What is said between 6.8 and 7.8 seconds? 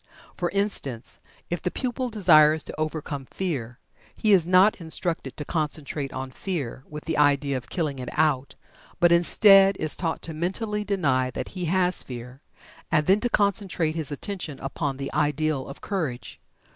with the idea of